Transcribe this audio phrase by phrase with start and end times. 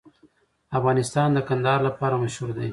[0.77, 2.69] افغانستان د کندهار لپاره مشهور دی.